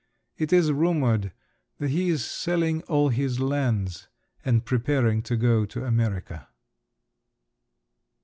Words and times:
It 0.35 0.51
is 0.51 0.71
rumoured 0.71 1.31
that 1.77 1.91
he 1.91 2.09
is 2.09 2.25
selling 2.25 2.81
all 2.87 3.09
his 3.09 3.39
lands 3.39 4.07
and 4.43 4.65
preparing 4.65 5.21
to 5.21 5.35
go 5.37 5.63
to 5.67 5.85
America. 5.85 6.47